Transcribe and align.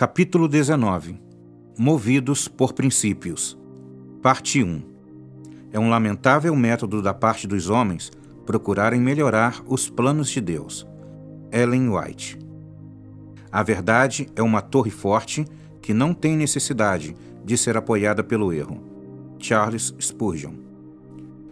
Capítulo 0.00 0.48
19 0.48 1.20
Movidos 1.76 2.48
por 2.48 2.72
Princípios. 2.72 3.54
Parte 4.22 4.64
1 4.64 4.80
É 5.70 5.78
um 5.78 5.90
lamentável 5.90 6.56
método 6.56 7.02
da 7.02 7.12
parte 7.12 7.46
dos 7.46 7.68
homens 7.68 8.10
procurarem 8.46 8.98
melhorar 8.98 9.60
os 9.66 9.90
planos 9.90 10.30
de 10.30 10.40
Deus. 10.40 10.86
Ellen 11.52 11.90
White. 11.90 12.38
A 13.52 13.62
verdade 13.62 14.26
é 14.34 14.42
uma 14.42 14.62
torre 14.62 14.90
forte 14.90 15.44
que 15.82 15.92
não 15.92 16.14
tem 16.14 16.34
necessidade 16.34 17.14
de 17.44 17.58
ser 17.58 17.76
apoiada 17.76 18.24
pelo 18.24 18.54
erro. 18.54 18.82
Charles 19.38 19.94
Spurgeon. 20.00 20.54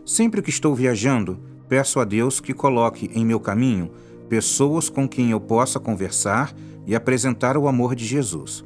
Sempre 0.06 0.41
que 0.41 0.48
estou 0.48 0.75
viajando, 0.75 1.39
peço 1.69 2.01
a 2.01 2.05
Deus 2.06 2.41
que 2.41 2.55
coloque 2.55 3.11
em 3.12 3.27
meu 3.27 3.41
caminho 3.41 3.91
pessoas 4.27 4.89
com 4.89 5.06
quem 5.06 5.33
eu 5.33 5.39
possa 5.39 5.78
conversar 5.78 6.55
e 6.89 6.94
apresentar 6.94 7.58
o 7.58 7.69
amor 7.69 7.94
de 7.94 8.06
Jesus. 8.06 8.64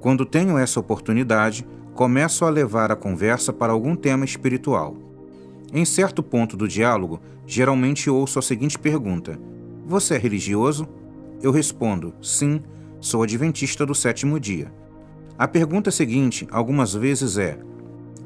Quando 0.00 0.24
tenho 0.24 0.56
essa 0.56 0.80
oportunidade, 0.80 1.66
começo 1.92 2.46
a 2.46 2.50
levar 2.50 2.90
a 2.90 2.96
conversa 2.96 3.52
para 3.52 3.70
algum 3.70 3.94
tema 3.94 4.24
espiritual. 4.24 4.96
Em 5.70 5.84
certo 5.84 6.22
ponto 6.22 6.56
do 6.56 6.66
diálogo, 6.66 7.20
geralmente 7.46 8.08
ouço 8.08 8.38
a 8.38 8.42
seguinte 8.42 8.78
pergunta: 8.78 9.38
Você 9.86 10.14
é 10.14 10.18
religioso? 10.18 10.88
Eu 11.42 11.52
respondo: 11.52 12.14
Sim, 12.22 12.62
sou 12.98 13.22
adventista 13.22 13.84
do 13.84 13.94
sétimo 13.94 14.40
dia. 14.40 14.72
A 15.38 15.46
pergunta 15.46 15.90
seguinte, 15.90 16.48
algumas 16.50 16.94
vezes, 16.94 17.36
é: 17.36 17.58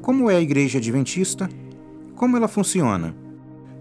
Como 0.01 0.31
é 0.31 0.37
a 0.37 0.41
igreja 0.41 0.79
adventista? 0.79 1.49
Como 2.15 2.37
ela 2.37 2.47
funciona? 2.47 3.17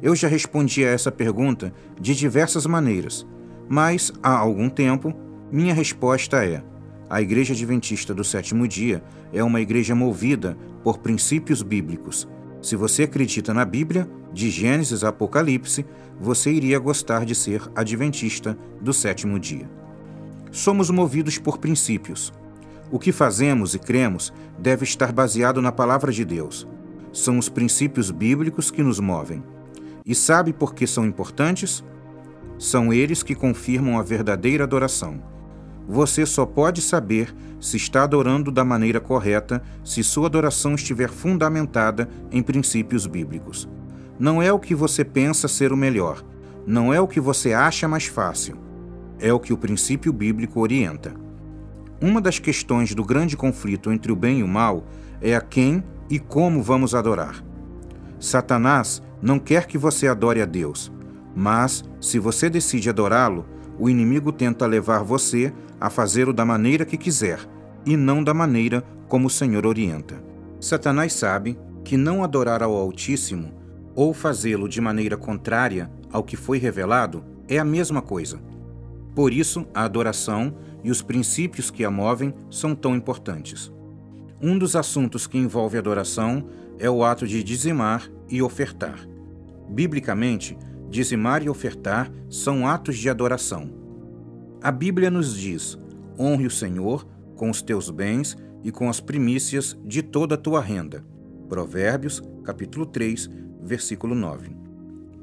Eu 0.01 0.15
já 0.15 0.27
respondi 0.27 0.83
a 0.83 0.89
essa 0.89 1.11
pergunta 1.11 1.71
de 2.01 2.15
diversas 2.15 2.65
maneiras, 2.65 3.25
mas 3.69 4.11
há 4.21 4.35
algum 4.35 4.67
tempo 4.67 5.13
minha 5.51 5.73
resposta 5.73 6.45
é: 6.45 6.63
a 7.09 7.21
Igreja 7.21 7.53
Adventista 7.53 8.13
do 8.13 8.23
Sétimo 8.23 8.67
Dia 8.67 9.03
é 9.31 9.43
uma 9.43 9.61
igreja 9.61 9.93
movida 9.93 10.57
por 10.83 10.97
princípios 10.97 11.61
bíblicos. 11.61 12.27
Se 12.61 12.75
você 12.75 13.03
acredita 13.03 13.53
na 13.53 13.65
Bíblia, 13.65 14.09
de 14.31 14.49
Gênesis 14.49 15.03
a 15.03 15.09
Apocalipse, 15.09 15.85
você 16.19 16.51
iria 16.51 16.79
gostar 16.79 17.25
de 17.25 17.35
ser 17.35 17.61
adventista 17.75 18.57
do 18.81 18.93
sétimo 18.93 19.37
dia. 19.39 19.69
Somos 20.51 20.89
movidos 20.89 21.37
por 21.37 21.57
princípios. 21.57 22.33
O 22.91 22.97
que 22.97 23.11
fazemos 23.11 23.75
e 23.75 23.79
cremos 23.79 24.33
deve 24.57 24.83
estar 24.83 25.11
baseado 25.11 25.61
na 25.61 25.71
palavra 25.71 26.11
de 26.11 26.23
Deus. 26.23 26.67
São 27.11 27.37
os 27.37 27.49
princípios 27.49 28.11
bíblicos 28.11 28.71
que 28.71 28.81
nos 28.81 28.99
movem. 28.99 29.43
E 30.05 30.15
sabe 30.15 30.53
por 30.53 30.73
que 30.73 30.87
são 30.87 31.05
importantes? 31.05 31.83
São 32.57 32.93
eles 32.93 33.21
que 33.23 33.35
confirmam 33.35 33.99
a 33.99 34.03
verdadeira 34.03 34.63
adoração. 34.63 35.32
Você 35.87 36.25
só 36.25 36.45
pode 36.45 36.81
saber 36.81 37.33
se 37.59 37.77
está 37.77 38.03
adorando 38.03 38.51
da 38.51 38.63
maneira 38.63 38.99
correta 38.99 39.61
se 39.83 40.03
sua 40.03 40.27
adoração 40.27 40.75
estiver 40.75 41.09
fundamentada 41.09 42.09
em 42.31 42.41
princípios 42.41 43.05
bíblicos. 43.05 43.67
Não 44.19 44.41
é 44.41 44.51
o 44.51 44.59
que 44.59 44.75
você 44.75 45.03
pensa 45.03 45.47
ser 45.47 45.71
o 45.73 45.77
melhor, 45.77 46.23
não 46.65 46.93
é 46.93 47.01
o 47.01 47.07
que 47.07 47.19
você 47.19 47.53
acha 47.53 47.87
mais 47.87 48.05
fácil, 48.05 48.57
é 49.19 49.33
o 49.33 49.39
que 49.39 49.51
o 49.51 49.57
princípio 49.57 50.13
bíblico 50.13 50.59
orienta. 50.59 51.13
Uma 52.01 52.21
das 52.21 52.39
questões 52.39 52.93
do 52.93 53.03
grande 53.03 53.35
conflito 53.35 53.91
entre 53.91 54.11
o 54.11 54.15
bem 54.15 54.39
e 54.39 54.43
o 54.43 54.47
mal 54.47 54.85
é 55.21 55.35
a 55.35 55.41
quem 55.41 55.83
e 56.09 56.19
como 56.19 56.61
vamos 56.61 56.93
adorar. 56.93 57.43
Satanás 58.19 59.01
não 59.21 59.39
quer 59.39 59.67
que 59.67 59.77
você 59.77 60.07
adore 60.07 60.41
a 60.41 60.45
Deus, 60.45 60.91
mas, 61.35 61.83
se 61.99 62.19
você 62.19 62.49
decide 62.49 62.89
adorá-lo, 62.89 63.45
o 63.79 63.89
inimigo 63.89 64.31
tenta 64.31 64.67
levar 64.67 65.03
você 65.03 65.51
a 65.83 65.89
fazê-lo 65.89 66.31
da 66.31 66.45
maneira 66.45 66.85
que 66.85 66.97
quiser 66.97 67.41
e 67.85 67.97
não 67.97 68.23
da 68.23 68.33
maneira 68.33 68.81
como 69.09 69.27
o 69.27 69.29
Senhor 69.29 69.65
orienta. 69.65 70.23
Satanás 70.57 71.11
sabe 71.11 71.59
que 71.83 71.97
não 71.97 72.23
adorar 72.23 72.63
ao 72.63 72.73
Altíssimo 72.73 73.53
ou 73.93 74.13
fazê-lo 74.13 74.69
de 74.69 74.79
maneira 74.79 75.17
contrária 75.17 75.91
ao 76.09 76.23
que 76.23 76.37
foi 76.37 76.57
revelado 76.57 77.21
é 77.49 77.59
a 77.59 77.65
mesma 77.65 78.01
coisa. 78.01 78.39
Por 79.13 79.33
isso, 79.33 79.67
a 79.73 79.83
adoração 79.83 80.55
e 80.85 80.89
os 80.89 81.01
princípios 81.01 81.69
que 81.69 81.83
a 81.83 81.91
movem 81.91 82.33
são 82.49 82.73
tão 82.73 82.95
importantes. 82.95 83.69
Um 84.41 84.57
dos 84.57 84.77
assuntos 84.77 85.27
que 85.27 85.37
envolve 85.37 85.77
adoração 85.77 86.47
é 86.79 86.89
o 86.89 87.03
ato 87.03 87.27
de 87.27 87.43
dizimar 87.43 88.09
e 88.29 88.41
ofertar. 88.41 89.05
Biblicamente, 89.69 90.57
Dizimar 90.93 91.41
e 91.41 91.49
ofertar 91.49 92.11
são 92.29 92.67
atos 92.67 92.99
de 92.99 93.09
adoração. 93.09 93.82
A 94.63 94.71
Bíblia 94.71 95.11
nos 95.11 95.37
diz: 95.37 95.77
honre 96.17 96.47
o 96.47 96.49
Senhor 96.49 97.05
com 97.35 97.49
os 97.49 97.61
teus 97.61 97.89
bens 97.89 98.37
e 98.63 98.71
com 98.71 98.89
as 98.89 99.01
primícias 99.01 99.77
de 99.83 100.01
toda 100.01 100.35
a 100.35 100.37
tua 100.37 100.61
renda. 100.61 101.03
Provérbios, 101.49 102.23
capítulo 102.45 102.85
3, 102.85 103.29
versículo 103.61 104.15
9. 104.15 104.55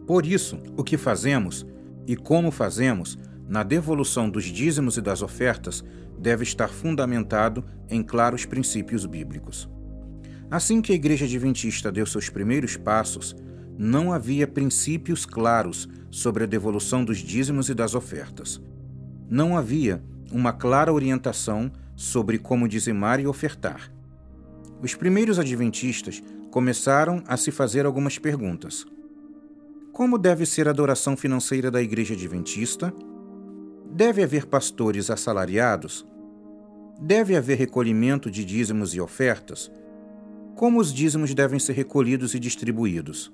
Por 0.06 0.26
isso, 0.26 0.58
o 0.76 0.84
que 0.84 0.98
fazemos 0.98 1.66
e 2.06 2.16
como 2.16 2.50
fazemos 2.50 3.18
na 3.48 3.62
devolução 3.62 4.28
dos 4.28 4.44
dízimos 4.44 4.98
e 4.98 5.00
das 5.00 5.22
ofertas 5.22 5.82
deve 6.18 6.42
estar 6.42 6.68
fundamentado 6.68 7.64
em 7.88 8.02
claros 8.02 8.44
princípios 8.44 9.06
bíblicos. 9.06 9.66
Assim 10.50 10.82
que 10.82 10.92
a 10.92 10.94
Igreja 10.94 11.24
Adventista 11.24 11.90
deu 11.90 12.04
seus 12.04 12.28
primeiros 12.28 12.76
passos, 12.76 13.34
não 13.78 14.12
havia 14.12 14.46
princípios 14.46 15.24
claros 15.24 15.88
sobre 16.10 16.44
a 16.44 16.46
devolução 16.46 17.02
dos 17.02 17.16
dízimos 17.16 17.70
e 17.70 17.74
das 17.74 17.94
ofertas. 17.94 18.60
Não 19.30 19.56
havia 19.56 20.02
uma 20.32 20.52
clara 20.52 20.92
orientação 20.92 21.70
sobre 21.94 22.36
como 22.38 22.68
dizimar 22.68 23.20
e 23.20 23.26
ofertar. 23.26 23.92
Os 24.82 24.94
primeiros 24.94 25.38
adventistas 25.38 26.22
começaram 26.50 27.22
a 27.26 27.36
se 27.36 27.50
fazer 27.50 27.86
algumas 27.86 28.18
perguntas. 28.18 28.84
Como 29.92 30.18
deve 30.18 30.44
ser 30.44 30.66
a 30.66 30.72
adoração 30.72 31.16
financeira 31.16 31.70
da 31.70 31.80
igreja 31.80 32.14
adventista? 32.14 32.92
Deve 33.88 34.22
haver 34.22 34.46
pastores 34.46 35.10
assalariados? 35.10 36.04
Deve 37.00 37.36
haver 37.36 37.56
recolhimento 37.56 38.30
de 38.30 38.44
dízimos 38.44 38.94
e 38.94 39.00
ofertas? 39.00 39.70
Como 40.56 40.80
os 40.80 40.92
dízimos 40.92 41.32
devem 41.34 41.58
ser 41.60 41.74
recolhidos 41.74 42.34
e 42.34 42.38
distribuídos? 42.40 43.32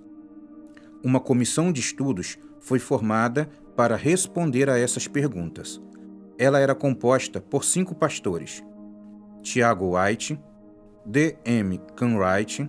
uma 1.07 1.21
comissão 1.21 1.71
de 1.71 1.81
estudos 1.81 2.37
foi 2.59 2.81
formada 2.81 3.49
para 3.77 3.95
responder 3.95 4.71
a 4.71 4.79
essas 4.79 5.07
perguntas. 5.07 5.81
Ela 6.39 6.59
era 6.59 6.75
composta 6.75 7.41
por 7.41 7.65
cinco 7.65 7.95
pastores: 7.95 8.65
Tiago 9.43 9.97
White, 9.97 10.41
D. 11.05 11.37
M. 11.45 11.81
Canwright, 11.95 12.69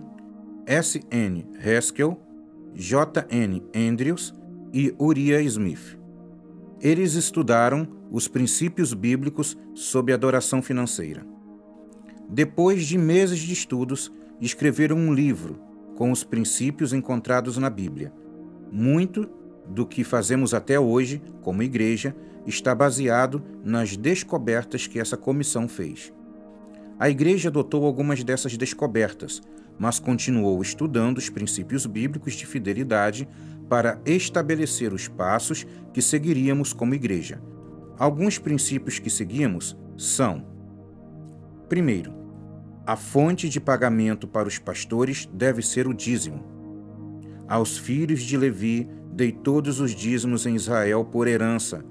S. 0.66 1.00
N. 1.10 1.46
Haskell, 1.58 2.20
J. 2.74 3.26
N. 3.30 3.62
Andrews 3.74 4.34
e 4.72 4.94
Uriah 5.00 5.42
Smith. 5.42 5.98
Eles 6.80 7.14
estudaram 7.14 7.88
os 8.10 8.28
princípios 8.28 8.94
bíblicos 8.94 9.58
sobre 9.74 10.12
adoração 10.12 10.62
financeira. 10.62 11.26
Depois 12.28 12.86
de 12.86 12.96
meses 12.96 13.38
de 13.38 13.52
estudos, 13.52 14.12
escreveram 14.40 14.96
um 14.96 15.12
livro 15.12 15.58
com 15.96 16.12
os 16.12 16.22
princípios 16.22 16.92
encontrados 16.92 17.58
na 17.58 17.68
Bíblia, 17.68 18.12
muito 18.70 19.28
do 19.68 19.86
que 19.86 20.02
fazemos 20.02 20.54
até 20.54 20.78
hoje, 20.78 21.22
como 21.42 21.62
igreja, 21.62 22.14
está 22.46 22.74
baseado 22.74 23.42
nas 23.62 23.96
descobertas 23.96 24.86
que 24.86 24.98
essa 24.98 25.16
comissão 25.16 25.68
fez. 25.68 26.12
A 26.98 27.08
igreja 27.08 27.48
adotou 27.48 27.84
algumas 27.84 28.24
dessas 28.24 28.56
descobertas, 28.56 29.40
mas 29.78 29.98
continuou 29.98 30.60
estudando 30.60 31.18
os 31.18 31.30
princípios 31.30 31.86
bíblicos 31.86 32.34
de 32.34 32.44
fidelidade 32.44 33.28
para 33.68 34.00
estabelecer 34.04 34.92
os 34.92 35.06
passos 35.06 35.66
que 35.92 36.02
seguiríamos 36.02 36.72
como 36.72 36.94
igreja. 36.94 37.40
Alguns 37.98 38.38
princípios 38.38 38.98
que 38.98 39.10
seguimos 39.10 39.76
são: 39.96 40.44
primeiro, 41.68 42.12
a 42.86 42.96
fonte 42.96 43.48
de 43.48 43.60
pagamento 43.60 44.26
para 44.26 44.48
os 44.48 44.58
pastores 44.58 45.28
deve 45.32 45.62
ser 45.62 45.86
o 45.86 45.94
dízimo. 45.94 46.42
Aos 47.46 47.76
filhos 47.76 48.22
de 48.22 48.36
Levi 48.36 48.88
dei 49.18 49.32
todos 49.32 49.80
os 49.80 49.96
dízimos 49.96 50.46
em 50.46 50.54
Israel 50.54 51.04
por 51.04 51.26
herança, 51.26 51.84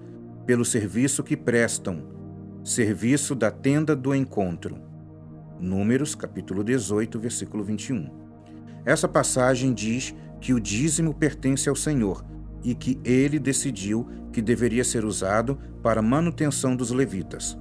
pelo 0.45 0.63
serviço 0.63 1.21
que 1.21 1.35
prestam, 1.35 2.01
serviço 2.63 3.35
da 3.35 3.51
tenda 3.51 3.93
do 3.93 4.15
encontro. 4.15 4.77
Números, 5.59 6.15
capítulo 6.15 6.63
18, 6.63 7.19
versículo 7.19 7.65
21. 7.65 8.09
Essa 8.85 9.09
passagem 9.09 9.73
diz 9.73 10.15
que 10.39 10.53
o 10.53 10.59
dízimo 10.59 11.13
pertence 11.13 11.67
ao 11.67 11.75
Senhor 11.75 12.23
e 12.63 12.73
que 12.73 12.97
ele 13.03 13.39
decidiu 13.39 14.07
que 14.31 14.41
deveria 14.41 14.85
ser 14.85 15.03
usado 15.03 15.59
para 15.83 16.01
manutenção 16.01 16.77
dos 16.77 16.91
levitas. 16.91 17.57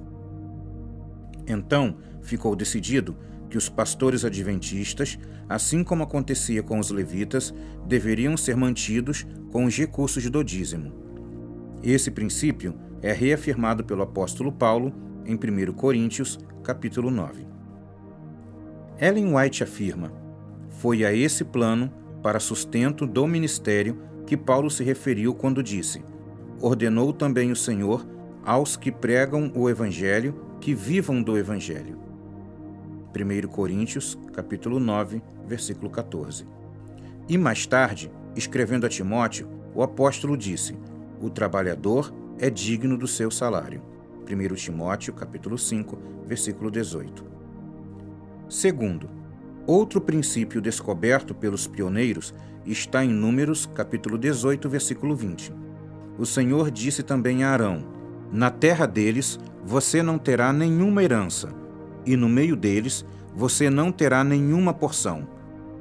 Então, 1.45 1.97
ficou 2.21 2.55
decidido 2.55 3.17
que 3.49 3.57
os 3.57 3.69
pastores 3.69 4.25
adventistas, 4.25 5.17
assim 5.47 5.83
como 5.83 6.03
acontecia 6.03 6.61
com 6.61 6.79
os 6.79 6.89
levitas, 6.89 7.53
deveriam 7.87 8.35
ser 8.35 8.55
mantidos 8.55 9.25
com 9.51 9.65
os 9.65 9.77
recursos 9.77 10.29
do 10.29 10.43
dízimo. 10.43 10.91
Esse 11.81 12.11
princípio 12.11 12.75
é 13.01 13.11
reafirmado 13.13 13.83
pelo 13.83 14.01
apóstolo 14.01 14.51
Paulo 14.51 14.93
em 15.25 15.35
1 15.35 15.73
Coríntios, 15.73 16.39
capítulo 16.63 17.11
9. 17.11 17.45
Ellen 18.99 19.35
White 19.35 19.63
afirma: 19.63 20.11
Foi 20.69 21.05
a 21.05 21.13
esse 21.13 21.43
plano 21.43 21.91
para 22.23 22.39
sustento 22.39 23.05
do 23.05 23.27
ministério 23.27 24.01
que 24.25 24.35
Paulo 24.35 24.69
se 24.69 24.83
referiu 24.83 25.33
quando 25.33 25.63
disse: 25.63 26.03
Ordenou 26.59 27.13
também 27.13 27.51
o 27.51 27.55
Senhor 27.55 28.05
aos 28.43 28.75
que 28.75 28.91
pregam 28.91 29.51
o 29.55 29.69
evangelho 29.69 30.35
que 30.59 30.73
vivam 30.73 31.21
do 31.21 31.37
evangelho. 31.37 32.06
1 33.15 33.47
Coríntios, 33.47 34.17
capítulo 34.33 34.79
9, 34.79 35.21
versículo 35.45 35.89
14. 35.89 36.45
E 37.27 37.37
mais 37.37 37.65
tarde, 37.65 38.11
escrevendo 38.35 38.85
a 38.85 38.89
Timóteo, 38.89 39.47
o 39.73 39.81
apóstolo 39.81 40.37
disse: 40.37 40.77
O 41.21 41.29
trabalhador 41.29 42.13
é 42.39 42.49
digno 42.49 42.97
do 42.97 43.07
seu 43.07 43.31
salário. 43.31 43.81
1 44.29 44.55
Timóteo, 44.55 45.13
capítulo 45.13 45.57
5, 45.57 45.97
versículo 46.25 46.69
18. 46.69 47.25
Segundo, 48.49 49.09
outro 49.65 49.99
princípio 49.99 50.61
descoberto 50.61 51.33
pelos 51.33 51.67
pioneiros 51.67 52.33
está 52.65 53.03
em 53.03 53.09
Números, 53.09 53.65
capítulo 53.73 54.17
18, 54.17 54.69
versículo 54.69 55.15
20. 55.15 55.53
O 56.17 56.25
Senhor 56.25 56.71
disse 56.71 57.03
também 57.03 57.43
a 57.43 57.51
Arão: 57.51 57.83
Na 58.31 58.49
terra 58.49 58.85
deles 58.85 59.39
você 59.65 60.01
não 60.01 60.17
terá 60.17 60.53
nenhuma 60.53 61.03
herança, 61.03 61.49
e 62.07 62.15
no 62.15 62.29
meio 62.29 62.55
deles 62.55 63.05
você 63.35 63.69
não 63.69 63.91
terá 63.91 64.23
nenhuma 64.23 64.73
porção. 64.73 65.27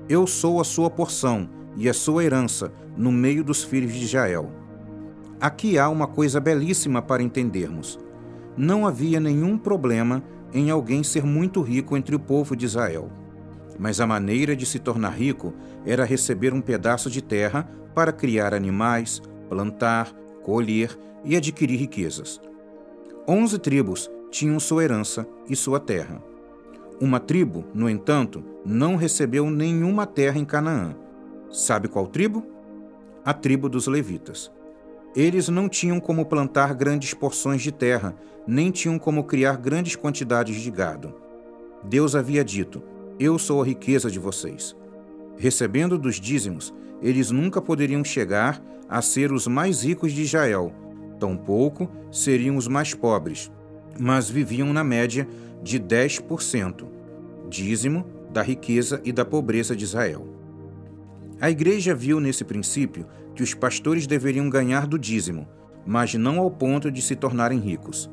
Eu 0.08 0.26
sou 0.26 0.60
a 0.60 0.64
sua 0.64 0.90
porção 0.90 1.48
e 1.76 1.88
a 1.88 1.94
sua 1.94 2.24
herança 2.24 2.72
no 2.96 3.12
meio 3.12 3.44
dos 3.44 3.62
filhos 3.64 3.94
de 3.94 4.04
Israel. 4.04 4.50
Aqui 5.40 5.78
há 5.78 5.88
uma 5.88 6.06
coisa 6.06 6.40
belíssima 6.40 7.00
para 7.00 7.22
entendermos. 7.22 7.98
Não 8.56 8.86
havia 8.86 9.20
nenhum 9.20 9.56
problema 9.56 10.22
em 10.52 10.70
alguém 10.70 11.02
ser 11.02 11.24
muito 11.24 11.62
rico 11.62 11.96
entre 11.96 12.16
o 12.16 12.20
povo 12.20 12.56
de 12.56 12.66
Israel. 12.66 13.10
Mas 13.78 14.00
a 14.00 14.06
maneira 14.06 14.56
de 14.56 14.66
se 14.66 14.78
tornar 14.78 15.10
rico 15.10 15.52
era 15.84 16.04
receber 16.04 16.52
um 16.52 16.60
pedaço 16.60 17.10
de 17.10 17.22
terra 17.22 17.68
para 17.94 18.12
criar 18.12 18.54
animais, 18.54 19.22
plantar, 19.48 20.12
colher 20.42 20.96
e 21.24 21.36
adquirir 21.36 21.76
riquezas. 21.78 22.40
Onze 23.28 23.58
tribos 23.58 24.10
tinham 24.30 24.58
sua 24.60 24.84
herança 24.84 25.26
e 25.48 25.56
sua 25.56 25.80
terra. 25.80 26.22
Uma 27.00 27.20
tribo, 27.20 27.64
no 27.74 27.90
entanto, 27.90 28.42
não 28.64 28.96
recebeu 28.96 29.50
nenhuma 29.50 30.06
terra 30.06 30.38
em 30.38 30.44
Canaã. 30.44 30.94
Sabe 31.50 31.88
qual 31.88 32.06
tribo? 32.06 32.44
A 33.24 33.34
tribo 33.34 33.68
dos 33.68 33.86
levitas. 33.86 34.50
Eles 35.14 35.48
não 35.48 35.68
tinham 35.68 35.98
como 36.00 36.26
plantar 36.26 36.74
grandes 36.74 37.14
porções 37.14 37.62
de 37.62 37.72
terra, 37.72 38.14
nem 38.46 38.70
tinham 38.70 38.98
como 38.98 39.24
criar 39.24 39.56
grandes 39.56 39.96
quantidades 39.96 40.60
de 40.60 40.70
gado. 40.70 41.14
Deus 41.82 42.14
havia 42.14 42.44
dito: 42.44 42.82
Eu 43.18 43.38
sou 43.38 43.62
a 43.62 43.64
riqueza 43.64 44.10
de 44.10 44.18
vocês. 44.18 44.76
Recebendo 45.36 45.98
dos 45.98 46.20
dízimos, 46.20 46.72
eles 47.02 47.30
nunca 47.30 47.60
poderiam 47.60 48.02
chegar 48.04 48.62
a 48.88 49.02
ser 49.02 49.32
os 49.32 49.46
mais 49.46 49.82
ricos 49.82 50.12
de 50.12 50.22
Israel, 50.22 50.72
tampouco 51.18 51.90
seriam 52.10 52.56
os 52.56 52.68
mais 52.68 52.94
pobres, 52.94 53.50
mas 53.98 54.28
viviam 54.28 54.72
na 54.72 54.84
média 54.84 55.26
de 55.62 55.80
10%, 55.80 56.86
dízimo 57.48 58.06
da 58.30 58.42
riqueza 58.42 59.00
e 59.04 59.12
da 59.12 59.24
pobreza 59.24 59.74
de 59.74 59.84
Israel. 59.84 60.26
A 61.40 61.50
igreja 61.50 61.94
viu 61.94 62.18
nesse 62.20 62.44
princípio 62.44 63.06
que 63.34 63.42
os 63.42 63.54
pastores 63.54 64.06
deveriam 64.06 64.48
ganhar 64.48 64.86
do 64.86 64.98
dízimo, 64.98 65.46
mas 65.86 66.14
não 66.14 66.38
ao 66.38 66.50
ponto 66.50 66.90
de 66.90 67.02
se 67.02 67.14
tornarem 67.14 67.58
ricos. 67.58 68.10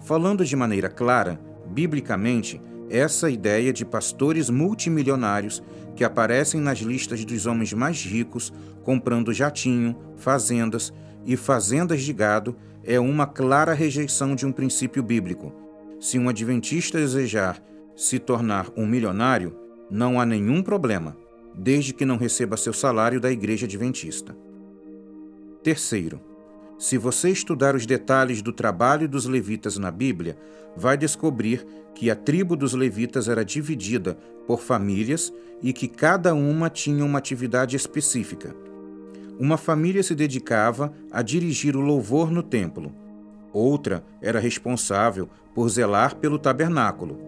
Falando 0.00 0.44
de 0.44 0.56
maneira 0.56 0.88
clara, 0.88 1.40
biblicamente, 1.66 2.60
essa 2.90 3.30
ideia 3.30 3.72
de 3.72 3.84
pastores 3.84 4.50
multimilionários 4.50 5.62
que 5.96 6.04
aparecem 6.04 6.60
nas 6.60 6.78
listas 6.78 7.24
dos 7.24 7.46
homens 7.46 7.72
mais 7.72 8.04
ricos, 8.04 8.52
comprando 8.82 9.32
jatinho, 9.32 9.96
fazendas 10.16 10.92
e 11.24 11.36
fazendas 11.36 12.02
de 12.02 12.12
gado, 12.12 12.56
é 12.86 13.00
uma 13.00 13.26
clara 13.26 13.72
rejeição 13.72 14.34
de 14.34 14.46
um 14.46 14.52
princípio 14.52 15.02
bíblico. 15.02 15.52
Se 16.00 16.18
um 16.18 16.28
adventista 16.28 16.98
desejar 16.98 17.62
se 17.96 18.18
tornar 18.18 18.68
um 18.76 18.86
milionário, 18.86 19.56
não 19.90 20.20
há 20.20 20.26
nenhum 20.26 20.62
problema, 20.62 21.16
desde 21.54 21.94
que 21.94 22.04
não 22.04 22.16
receba 22.16 22.56
seu 22.56 22.72
salário 22.72 23.20
da 23.20 23.30
igreja 23.30 23.66
adventista. 23.66 24.36
Terceiro, 25.62 26.20
se 26.78 26.98
você 26.98 27.30
estudar 27.30 27.74
os 27.74 27.86
detalhes 27.86 28.42
do 28.42 28.52
trabalho 28.52 29.08
dos 29.08 29.26
levitas 29.26 29.78
na 29.78 29.90
Bíblia, 29.90 30.36
vai 30.76 30.96
descobrir 30.96 31.64
que 31.94 32.10
a 32.10 32.16
tribo 32.16 32.56
dos 32.56 32.74
levitas 32.74 33.28
era 33.28 33.44
dividida 33.44 34.18
por 34.46 34.60
famílias 34.60 35.32
e 35.62 35.72
que 35.72 35.86
cada 35.86 36.34
uma 36.34 36.68
tinha 36.68 37.04
uma 37.04 37.18
atividade 37.18 37.76
específica. 37.76 38.54
Uma 39.38 39.56
família 39.56 40.02
se 40.02 40.14
dedicava 40.14 40.92
a 41.10 41.20
dirigir 41.20 41.76
o 41.76 41.80
louvor 41.80 42.30
no 42.30 42.42
templo. 42.42 42.92
Outra 43.52 44.04
era 44.20 44.38
responsável 44.38 45.28
por 45.54 45.68
zelar 45.68 46.16
pelo 46.16 46.38
tabernáculo. 46.38 47.18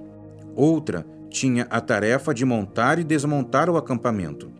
Outra 0.55 1.07
tinha 1.29 1.67
a 1.69 1.81
tarefa 1.81 2.33
de 2.33 2.45
montar 2.45 2.99
e 2.99 3.05
desmontar 3.05 3.69
o 3.69 3.77
acampamento. 3.77 4.51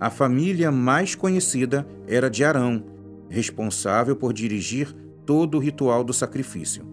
A 0.00 0.10
família 0.10 0.70
mais 0.70 1.14
conhecida 1.14 1.86
era 2.06 2.30
de 2.30 2.44
Arão, 2.44 2.84
responsável 3.28 4.14
por 4.14 4.32
dirigir 4.32 4.94
todo 5.26 5.56
o 5.56 5.60
ritual 5.60 6.04
do 6.04 6.12
sacrifício. 6.12 6.84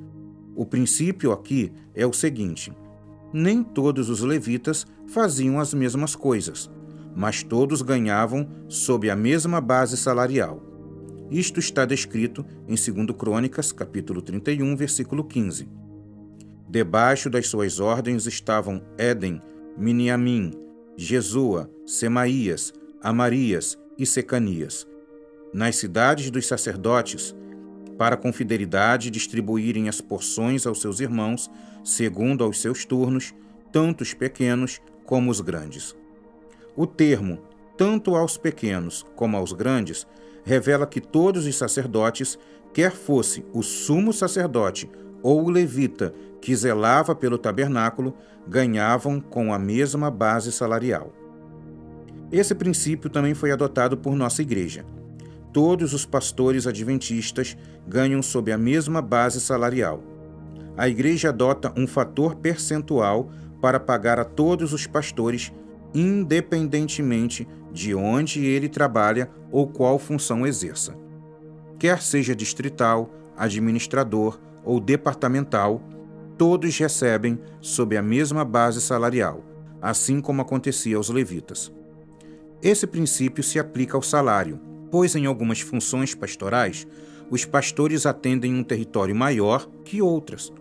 O 0.55 0.65
princípio 0.65 1.31
aqui 1.31 1.71
é 1.93 2.05
o 2.05 2.13
seguinte: 2.13 2.73
nem 3.31 3.63
todos 3.63 4.09
os 4.09 4.21
levitas 4.21 4.87
faziam 5.07 5.59
as 5.59 5.73
mesmas 5.73 6.15
coisas, 6.15 6.69
mas 7.15 7.41
todos 7.43 7.81
ganhavam 7.81 8.47
sob 8.67 9.09
a 9.09 9.15
mesma 9.15 9.61
base 9.61 9.95
salarial. 9.95 10.61
Isto 11.31 11.59
está 11.59 11.85
descrito 11.85 12.45
em 12.67 12.75
2 12.75 13.17
Crônicas, 13.17 13.71
capítulo 13.71 14.21
31, 14.21 14.75
versículo 14.75 15.23
15. 15.23 15.67
Debaixo 16.69 17.29
das 17.29 17.47
suas 17.47 17.79
ordens 17.79 18.25
estavam 18.27 18.81
Éden, 18.97 19.41
Miniamim, 19.77 20.51
Jesua, 20.97 21.69
Semaías, 21.85 22.73
Amarias 23.01 23.77
e 23.97 24.05
Secanias 24.05 24.85
nas 25.55 25.77
cidades 25.77 26.29
dos 26.29 26.45
sacerdotes, 26.45 27.33
para 27.97 28.17
com 28.17 28.33
fidelidade 28.33 29.09
distribuírem 29.09 29.87
as 29.87 30.01
porções 30.01 30.67
aos 30.67 30.81
seus 30.81 30.99
irmãos, 30.99 31.49
segundo 31.81 32.43
aos 32.43 32.59
seus 32.59 32.83
turnos, 32.83 33.33
tanto 33.71 34.01
os 34.01 34.13
pequenos 34.13 34.81
como 35.05 35.31
os 35.31 35.39
grandes. 35.39 35.95
O 36.75 36.85
termo, 36.85 37.39
tanto 37.77 38.15
aos 38.15 38.37
pequenos 38.37 39.05
como 39.15 39.37
aos 39.37 39.53
grandes, 39.53 40.05
revela 40.43 40.85
que 40.85 41.01
todos 41.01 41.45
os 41.45 41.55
sacerdotes, 41.55 42.37
quer 42.73 42.91
fosse 42.91 43.45
o 43.53 43.63
sumo 43.63 44.11
sacerdote 44.11 44.89
ou 45.23 45.45
o 45.45 45.49
levita 45.49 46.13
que 46.41 46.55
zelava 46.55 47.15
pelo 47.15 47.37
tabernáculo, 47.37 48.13
ganhavam 48.47 49.19
com 49.19 49.53
a 49.53 49.57
mesma 49.57 50.11
base 50.11 50.51
salarial. 50.51 51.11
Esse 52.31 52.53
princípio 52.53 53.09
também 53.09 53.33
foi 53.33 53.51
adotado 53.51 53.97
por 53.97 54.15
nossa 54.15 54.41
igreja 54.41 54.85
todos 55.55 55.93
os 55.93 56.05
pastores 56.05 56.67
adventistas 56.67 57.55
ganham 57.87 58.21
sob 58.21 58.51
a 58.51 58.57
mesma 58.57 59.01
base 59.01 59.39
salarial. 59.39 60.03
A 60.75 60.89
igreja 60.89 61.29
adota 61.29 61.71
um 61.77 61.87
fator 61.87 62.35
percentual 62.35 63.31
para 63.61 63.79
pagar 63.79 64.19
a 64.19 64.25
todos 64.25 64.73
os 64.73 64.85
pastores, 64.85 65.53
independentemente 65.95 67.47
de 67.71 67.95
onde 67.95 68.45
ele 68.45 68.69
trabalha 68.69 69.31
ou 69.51 69.67
qual 69.67 69.97
função 69.97 70.45
exerça. 70.45 70.95
Quer 71.79 72.01
seja 72.01 72.35
distrital, 72.35 73.09
administrador 73.35 74.39
ou 74.63 74.79
departamental, 74.79 75.81
todos 76.37 76.77
recebem 76.77 77.39
sob 77.59 77.97
a 77.97 78.01
mesma 78.01 78.45
base 78.45 78.79
salarial, 78.79 79.43
assim 79.81 80.21
como 80.21 80.41
acontecia 80.41 80.97
aos 80.97 81.09
levitas. 81.09 81.71
Esse 82.61 82.85
princípio 82.85 83.43
se 83.43 83.57
aplica 83.57 83.97
ao 83.97 84.03
salário 84.03 84.59
pois 84.95 85.13
em 85.13 85.25
algumas 85.25 85.59
funções 85.59 86.15
pastorais 86.15 86.87
os 87.29 87.43
pastores 87.43 88.05
atendem 88.05 88.53
um 88.55 88.63
território 88.63 89.13
maior 89.13 89.67
que 89.83 90.01
outras, 90.01 90.53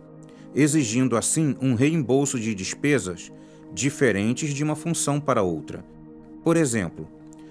exigindo 0.53 1.17
assim 1.17 1.55
um 1.61 1.75
reembolso 1.75 2.41
de 2.41 2.53
despesas 2.53 3.31
diferentes 3.75 4.55
de 4.55 4.63
uma 4.63 4.77
função 4.77 5.21
para 5.21 5.43
outra. 5.43 5.85
Por 6.43 6.57
exemplo, 6.57 7.09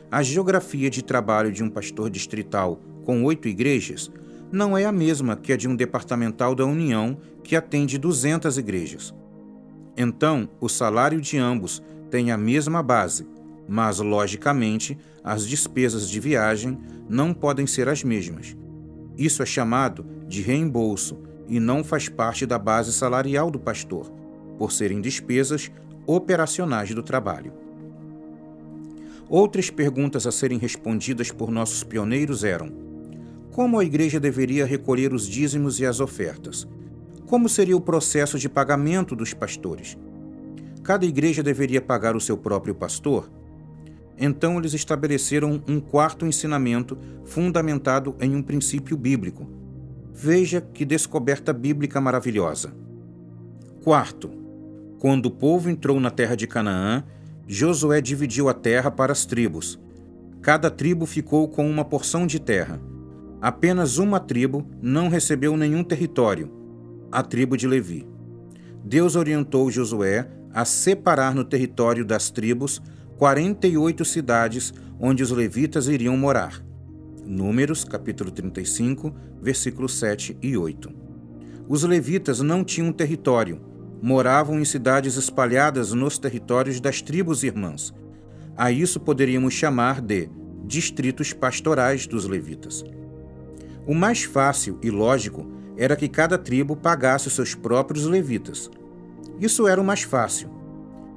a 0.10 0.24
geografia 0.24 0.90
de 0.90 1.04
trabalho 1.04 1.52
de 1.52 1.64
um 1.64 1.70
pastor 1.70 2.10
distrital 2.10 2.80
com 3.04 3.24
oito 3.24 3.48
igrejas 3.48 4.10
não 4.52 4.78
é 4.78 4.86
a 4.86 4.92
mesma 4.92 5.36
que 5.36 5.52
a 5.52 5.58
de 5.58 5.68
um 5.68 5.76
departamental 5.76 6.56
da 6.56 6.66
União 6.66 7.18
que 7.44 7.56
atende 7.56 7.98
200 7.98 8.58
igrejas. 8.58 9.14
Então, 9.98 10.48
o 10.62 10.70
salário 10.70 11.20
de 11.20 11.38
ambos 11.38 11.84
tem 12.10 12.32
a 12.32 12.38
mesma 12.38 12.82
base, 12.82 13.28
mas, 13.68 14.00
logicamente, 14.00 14.98
as 15.24 15.48
despesas 15.48 16.10
de 16.10 16.20
viagem 16.20 16.78
não 17.10 17.34
podem 17.34 17.66
ser 17.66 17.90
as 17.90 18.04
mesmas. 18.04 18.56
Isso 19.18 19.42
é 19.42 19.46
chamado 19.46 20.06
de 20.28 20.42
reembolso 20.42 21.18
e 21.48 21.60
não 21.60 21.84
faz 21.84 22.08
parte 22.08 22.46
da 22.46 22.58
base 22.58 22.94
salarial 22.94 23.50
do 23.50 23.60
pastor, 23.60 24.12
por 24.58 24.72
serem 24.72 25.02
despesas 25.02 25.72
operacionais 26.06 26.94
do 26.94 27.04
trabalho. 27.04 27.54
Outras 29.30 29.70
perguntas 29.70 30.28
a 30.28 30.32
serem 30.32 30.58
respondidas 30.58 31.32
por 31.32 31.50
nossos 31.50 31.84
pioneiros 31.84 32.44
eram: 32.44 32.72
como 33.52 33.80
a 33.80 33.86
igreja 33.86 34.20
deveria 34.20 34.66
recolher 34.66 35.14
os 35.14 35.28
dízimos 35.28 35.80
e 35.80 35.86
as 35.86 36.00
ofertas? 36.00 36.68
Como 37.28 37.48
seria 37.48 37.78
o 37.78 37.82
processo 37.82 38.38
de 38.38 38.50
pagamento 38.50 39.16
dos 39.16 39.34
pastores? 39.34 39.98
Cada 40.84 41.06
igreja 41.06 41.42
deveria 41.42 41.82
pagar 41.82 42.16
o 42.16 42.22
seu 42.22 42.36
próprio 42.36 42.76
pastor? 42.76 43.30
Então 44.18 44.58
eles 44.58 44.74
estabeleceram 44.74 45.64
um 45.68 45.80
quarto 45.80 46.26
ensinamento 46.26 46.98
fundamentado 47.24 48.16
em 48.20 48.36
um 48.36 48.42
princípio 48.42 48.98
bíblico. 48.98 49.48
Veja 50.12 50.60
que 50.62 50.84
descoberta 50.84 51.54
bíblica 51.54 52.02
maravilhosa. 52.02 52.74
Quarto, 53.84 54.30
quando 55.04 55.26
o 55.26 55.32
povo 55.32 55.70
entrou 55.70 56.00
na 56.00 56.10
terra 56.10 56.34
de 56.34 56.48
Canaã, 56.48 57.04
Josué 57.46 58.00
dividiu 58.00 58.48
a 58.48 58.54
terra 58.54 58.90
para 58.90 59.12
as 59.12 59.26
tribos. 59.26 59.78
Cada 60.42 60.72
tribo 60.72 61.06
ficou 61.06 61.46
com 61.50 61.70
uma 61.70 61.84
porção 61.84 62.26
de 62.26 62.40
terra. 62.40 62.80
Apenas 63.42 63.98
uma 63.98 64.18
tribo 64.18 64.66
não 64.82 65.10
recebeu 65.10 65.58
nenhum 65.58 65.84
território, 65.84 66.50
a 67.12 67.22
tribo 67.22 67.58
de 67.58 67.68
Levi. 67.68 68.08
Deus 68.82 69.18
orientou 69.18 69.70
Josué 69.70 70.26
a 70.54 70.64
separar 70.64 71.36
no 71.36 71.44
território 71.44 72.06
das 72.06 72.30
tribos 72.30 72.82
48 73.18 74.06
cidades 74.06 74.74
onde 74.98 75.22
os 75.22 75.32
levitas 75.32 75.90
iriam 75.90 76.16
morar. 76.16 76.64
Números, 77.26 77.84
capítulo 77.84 78.32
35, 78.32 79.14
versículos 79.42 80.00
7 80.00 80.38
e 80.42 80.56
8. 80.56 80.90
Os 81.68 81.84
levitas 81.84 82.40
não 82.40 82.64
tinham 82.64 82.94
território, 82.94 83.73
moravam 84.04 84.60
em 84.60 84.66
cidades 84.66 85.16
espalhadas 85.16 85.94
nos 85.94 86.18
territórios 86.18 86.82
das 86.82 87.02
tribos 87.02 87.42
irmãs. 87.42 87.94
A 88.58 88.70
isso 88.70 89.00
poderíamos 89.00 89.54
chamar 89.54 90.02
de 90.02 90.30
distritos 90.66 91.32
pastorais 91.32 92.06
dos 92.06 92.28
levitas. 92.28 92.84
O 93.88 93.94
mais 93.94 94.24
fácil 94.24 94.78
e 94.84 94.92
lógico 94.92 95.48
era 95.78 95.96
que 95.96 96.10
cada 96.10 96.38
tribo 96.38 96.76
pagasse 96.76 97.30
seus 97.30 97.56
próprios 97.56 98.06
levitas. 98.06 98.70
Isso 99.40 99.70
era 99.70 99.80
o 99.80 99.86
mais 99.86 100.04
fácil. 100.04 100.50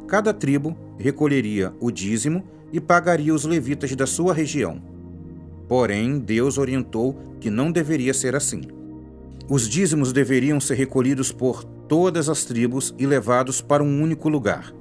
Cada 0.06 0.32
tribo 0.32 0.76
recolheria 0.96 1.74
o 1.80 1.90
dízimo 1.90 2.44
e 2.72 2.80
pagaria 2.80 3.34
os 3.34 3.44
levitas 3.44 3.96
da 3.96 4.06
sua 4.06 4.32
região. 4.32 4.80
Porém, 5.68 6.20
Deus 6.20 6.56
orientou 6.56 7.18
que 7.40 7.50
não 7.50 7.72
deveria 7.72 8.14
ser 8.14 8.36
assim. 8.36 8.62
Os 9.48 9.68
dízimos 9.68 10.12
deveriam 10.12 10.60
ser 10.60 10.74
recolhidos 10.74 11.32
por 11.32 11.66
todas 11.88 12.28
as 12.28 12.44
tribos 12.44 12.94
e 12.98 13.06
levados 13.06 13.60
para 13.60 13.82
um 13.82 14.02
único 14.02 14.28
lugar, 14.28 14.72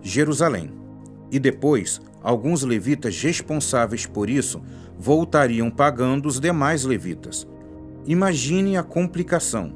Jerusalém. 0.00 0.72
E 1.30 1.38
depois, 1.38 2.00
alguns 2.22 2.62
levitas 2.62 3.20
responsáveis 3.22 4.06
por 4.06 4.28
isso 4.28 4.62
voltariam 4.98 5.70
pagando 5.70 6.26
os 6.26 6.38
demais 6.38 6.84
levitas. 6.84 7.46
Imagine 8.06 8.76
a 8.76 8.82
complicação. 8.82 9.74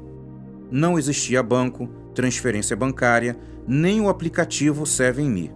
Não 0.69 0.99
existia 0.99 1.41
banco, 1.41 1.87
transferência 2.13 2.75
bancária, 2.75 3.37
nem 3.67 4.01
o 4.01 4.09
aplicativo 4.09 4.83
7Me. 4.83 5.51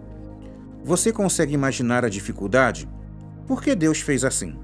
Você 0.84 1.12
consegue 1.12 1.54
imaginar 1.54 2.04
a 2.04 2.08
dificuldade? 2.08 2.88
Por 3.46 3.62
que 3.62 3.74
Deus 3.74 4.00
fez 4.00 4.24
assim? 4.24 4.56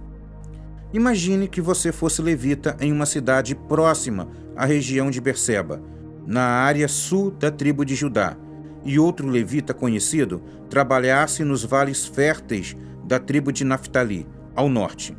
Imagine 0.93 1.49
que 1.49 1.61
você 1.61 1.93
fosse 1.93 2.23
levita 2.23 2.77
em 2.81 2.93
uma 2.93 3.05
cidade 3.05 3.55
próxima 3.55 4.29
à 4.57 4.65
região 4.65 5.11
de 5.11 5.21
Berseba, 5.21 5.83
na 6.29 6.43
área 6.43 6.87
sul 6.87 7.31
da 7.31 7.51
tribo 7.51 7.87
de 7.87 7.95
Judá, 7.95 8.37
e 8.85 8.99
outro 8.99 9.27
levita 9.27 9.73
conhecido 9.73 10.43
trabalhasse 10.69 11.43
nos 11.43 11.65
vales 11.65 12.05
férteis 12.05 12.77
da 13.03 13.19
tribo 13.19 13.51
de 13.51 13.65
Naphtali, 13.65 14.27
ao 14.55 14.69
norte. 14.69 15.17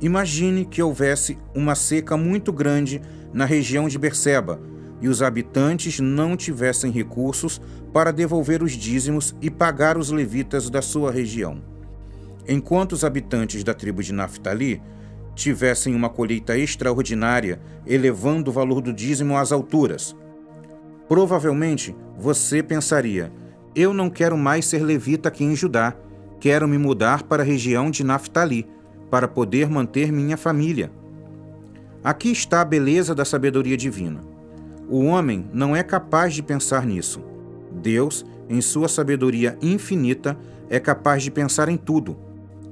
Imagine 0.00 0.64
que 0.64 0.82
houvesse 0.82 1.36
uma 1.54 1.74
seca 1.74 2.16
muito 2.16 2.50
grande 2.50 3.02
na 3.30 3.44
região 3.44 3.88
de 3.88 3.98
Berseba, 3.98 4.58
e 5.02 5.08
os 5.08 5.20
habitantes 5.20 6.00
não 6.00 6.34
tivessem 6.34 6.90
recursos 6.90 7.60
para 7.92 8.10
devolver 8.10 8.62
os 8.62 8.72
dízimos 8.72 9.36
e 9.42 9.50
pagar 9.50 9.98
os 9.98 10.10
levitas 10.10 10.70
da 10.70 10.80
sua 10.80 11.12
região. 11.12 11.62
Enquanto 12.48 12.92
os 12.92 13.04
habitantes 13.04 13.62
da 13.62 13.74
tribo 13.74 14.02
de 14.02 14.14
Naphtali 14.14 14.80
tivessem 15.34 15.94
uma 15.94 16.08
colheita 16.08 16.56
extraordinária, 16.56 17.60
elevando 17.86 18.50
o 18.50 18.52
valor 18.52 18.80
do 18.80 18.94
dízimo 18.94 19.36
às 19.36 19.52
alturas. 19.52 20.16
Provavelmente 21.08 21.96
você 22.18 22.62
pensaria: 22.62 23.32
eu 23.74 23.94
não 23.94 24.10
quero 24.10 24.36
mais 24.36 24.66
ser 24.66 24.82
levita 24.82 25.28
aqui 25.28 25.44
em 25.44 25.56
Judá, 25.56 25.94
quero 26.38 26.68
me 26.68 26.78
mudar 26.78 27.22
para 27.22 27.42
a 27.42 27.46
região 27.46 27.90
de 27.90 28.04
Naphtali, 28.04 28.66
para 29.10 29.26
poder 29.26 29.68
manter 29.70 30.12
minha 30.12 30.36
família. 30.36 30.90
Aqui 32.04 32.30
está 32.30 32.60
a 32.60 32.64
beleza 32.64 33.14
da 33.14 33.24
sabedoria 33.24 33.76
divina. 33.76 34.22
O 34.88 35.04
homem 35.04 35.46
não 35.52 35.74
é 35.74 35.82
capaz 35.82 36.34
de 36.34 36.42
pensar 36.42 36.86
nisso. 36.86 37.22
Deus, 37.72 38.24
em 38.48 38.60
sua 38.60 38.88
sabedoria 38.88 39.58
infinita, 39.60 40.38
é 40.70 40.78
capaz 40.78 41.22
de 41.22 41.30
pensar 41.30 41.68
em 41.68 41.76
tudo. 41.76 42.16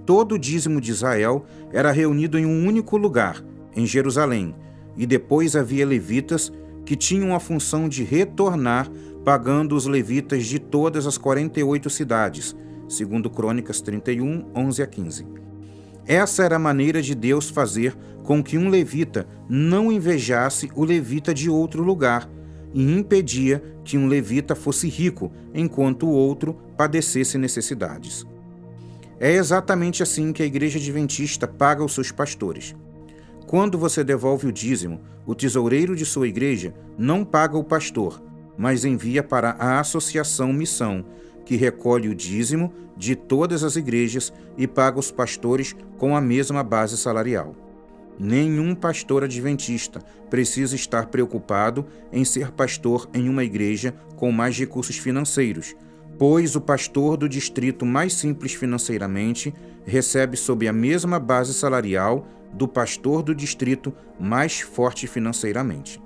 Todo 0.05 0.37
o 0.37 0.39
dízimo 0.39 0.81
de 0.81 0.91
Israel 0.91 1.45
era 1.73 1.91
reunido 1.91 2.39
em 2.39 2.47
um 2.47 2.67
único 2.67 2.97
lugar, 2.97 3.43
em 3.75 3.85
Jerusalém, 3.85 4.55
e 4.97 5.05
depois 5.07 5.57
havia 5.57 5.85
levitas 5.85 6.53
que 6.87 6.97
tinham 6.97 7.35
a 7.35 7.41
função 7.41 7.89
de 7.89 8.05
retornar 8.05 8.91
pagando 9.25 9.75
os 9.75 9.87
levitas 9.87 10.47
de 10.47 10.61
todas 10.61 11.05
as 11.05 11.19
48 11.19 11.91
cidades, 11.91 12.57
segundo 12.89 13.29
Crônicas 13.29 13.81
31, 13.81 14.47
11 14.55 14.83
a 14.83 14.87
15. 14.87 15.27
Essa 16.07 16.45
era 16.45 16.55
a 16.55 16.61
maneira 16.61 17.03
de 17.03 17.13
Deus 17.13 17.51
fazer 17.51 17.97
com 18.23 18.41
que 18.41 18.57
um 18.57 18.69
levita 18.69 19.27
não 19.49 19.91
invejasse 19.91 20.71
o 20.77 20.85
levita 20.85 21.35
de 21.35 21.51
outro 21.51 21.83
lugar 21.83 22.31
e 22.73 22.81
impedia 22.81 23.61
que 23.83 23.99
um 23.99 24.07
levita 24.07 24.55
fosse 24.55 24.89
rico 24.89 25.33
enquanto 25.53 26.07
o 26.07 26.13
outro 26.13 26.55
padecesse 26.77 27.37
necessidades. 27.37 28.25
É 29.19 29.33
exatamente 29.33 30.03
assim 30.05 30.33
que 30.33 30.43
a 30.43 30.47
Igreja 30.47 30.79
Adventista 30.79 31.49
paga 31.49 31.83
os 31.83 31.95
seus 31.95 32.13
pastores. 32.13 32.77
Quando 33.47 33.79
você 33.79 34.03
devolve 34.03 34.49
o 34.49 34.53
dízimo, 34.53 35.01
o 35.25 35.33
tesoureiro 35.33 35.95
de 35.95 36.05
sua 36.05 36.27
igreja 36.27 36.75
não 36.99 37.25
paga 37.25 37.57
o 37.57 37.63
pastor, 37.63 38.21
mas 38.59 38.85
envia 38.85 39.23
para 39.23 39.51
a 39.51 39.79
Associação 39.79 40.53
Missão, 40.53 41.05
que 41.45 41.55
recolhe 41.55 42.09
o 42.09 42.15
dízimo 42.15 42.73
de 42.97 43.15
todas 43.15 43.63
as 43.63 43.77
igrejas 43.77 44.33
e 44.59 44.67
paga 44.67 44.99
os 44.99 45.13
pastores 45.13 45.77
com 45.97 46.17
a 46.17 46.21
mesma 46.21 46.65
base 46.65 46.97
salarial. 46.97 47.55
Nenhum 48.19 48.75
pastor 48.75 49.23
adventista 49.23 50.01
precisa 50.29 50.75
estar 50.75 51.07
preocupado 51.07 51.87
em 52.11 52.25
ser 52.25 52.51
pastor 52.51 53.09
em 53.15 53.29
uma 53.29 53.45
igreja 53.45 53.95
com 54.17 54.33
mais 54.33 54.59
recursos 54.59 54.97
financeiros, 54.97 55.77
pois 56.19 56.57
o 56.57 56.61
pastor 56.61 57.17
do 57.17 57.29
distrito 57.29 57.87
mais 57.87 58.15
simples 58.15 58.55
financeiramente 58.55 59.55
recebe 59.85 60.37
sob 60.37 60.67
a 60.67 60.73
mesma 60.73 61.21
base 61.21 61.55
salarial 61.55 62.27
do 62.57 62.67
pastor 62.67 63.23
do 63.23 63.35
distrito 63.35 63.93
mais 64.19 64.61
forte 64.61 65.07
financeiramente. 65.07 66.03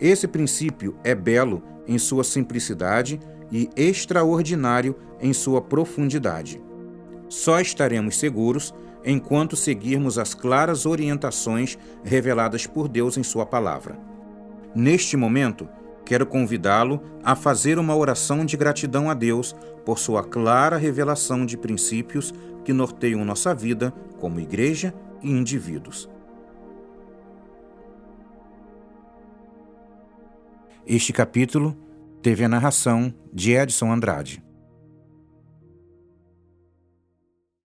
Esse 0.00 0.28
princípio 0.28 0.96
é 1.02 1.14
belo 1.14 1.62
em 1.86 1.98
sua 1.98 2.22
simplicidade 2.22 3.20
e 3.50 3.68
extraordinário 3.76 4.96
em 5.20 5.32
sua 5.32 5.60
profundidade. 5.60 6.60
Só 7.28 7.60
estaremos 7.60 8.18
seguros 8.18 8.72
enquanto 9.04 9.56
seguirmos 9.56 10.16
as 10.16 10.32
claras 10.32 10.86
orientações 10.86 11.76
reveladas 12.04 12.66
por 12.66 12.88
Deus 12.88 13.16
em 13.16 13.22
Sua 13.24 13.44
palavra. 13.44 13.98
Neste 14.74 15.16
momento, 15.16 15.68
quero 16.04 16.24
convidá-lo 16.24 17.02
a 17.24 17.34
fazer 17.34 17.78
uma 17.78 17.96
oração 17.96 18.44
de 18.44 18.56
gratidão 18.56 19.10
a 19.10 19.14
Deus 19.14 19.56
por 19.84 19.98
sua 19.98 20.22
clara 20.22 20.76
revelação 20.76 21.44
de 21.44 21.56
princípios 21.56 22.32
que 22.64 22.72
norteiam 22.72 23.24
nossa 23.24 23.52
vida 23.54 23.92
como 24.20 24.38
igreja 24.38 24.94
e 25.22 25.30
indivíduos. 25.30 26.08
Este 30.86 31.12
capítulo 31.12 31.76
teve 32.20 32.44
a 32.44 32.48
narração 32.48 33.14
de 33.32 33.52
Edson 33.52 33.92
Andrade. 33.92 34.42